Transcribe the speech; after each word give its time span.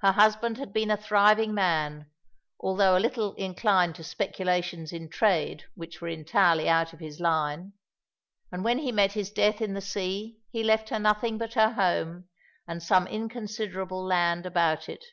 Her 0.00 0.10
husband 0.10 0.58
had 0.58 0.72
been 0.72 0.90
a 0.90 0.96
thriving 0.96 1.54
man, 1.54 2.10
although 2.58 2.96
a 2.96 2.98
little 2.98 3.32
inclined 3.34 3.94
to 3.94 4.02
speculations 4.02 4.92
in 4.92 5.08
trade 5.08 5.66
which 5.76 6.00
were 6.00 6.08
entirely 6.08 6.68
out 6.68 6.92
of 6.92 6.98
his 6.98 7.20
line, 7.20 7.74
and 8.50 8.64
when 8.64 8.78
he 8.78 8.90
met 8.90 9.12
his 9.12 9.30
death 9.30 9.60
in 9.62 9.74
the 9.74 9.80
sea 9.80 10.40
he 10.50 10.64
left 10.64 10.88
her 10.88 10.98
nothing 10.98 11.38
but 11.38 11.54
her 11.54 11.74
home 11.74 12.28
and 12.66 12.82
some 12.82 13.06
inconsiderable 13.06 14.04
land 14.04 14.46
about 14.46 14.88
it. 14.88 15.04